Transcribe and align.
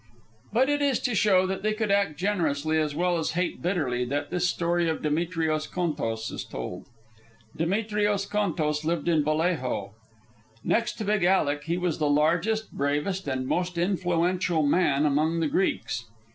But 0.51 0.67
it 0.67 0.81
is 0.81 0.99
to 1.01 1.13
show 1.13 1.45
that 1.45 1.61
they 1.61 1.75
could 1.75 1.91
act 1.91 2.17
generously 2.17 2.79
as 2.79 2.95
well 2.95 3.19
as 3.19 3.33
hate 3.33 3.61
bitterly 3.61 4.03
that 4.05 4.31
this 4.31 4.49
story 4.49 4.89
of 4.89 5.03
Demetrios 5.03 5.67
Contos 5.67 6.31
is 6.31 6.43
told. 6.43 6.87
Demetrios 7.55 8.25
Contos 8.25 8.83
lived 8.83 9.07
in 9.07 9.23
Vallejo. 9.23 9.93
Next 10.63 10.93
to 10.93 11.05
Big 11.05 11.23
Alec, 11.23 11.65
he 11.65 11.77
was 11.77 11.99
the 11.99 12.09
largest, 12.09 12.71
bravest, 12.71 13.27
and 13.27 13.45
most 13.45 13.77
influential 13.77 14.63
man 14.63 15.05
among 15.05 15.39
the 15.39 15.47
Greeks. 15.47 16.05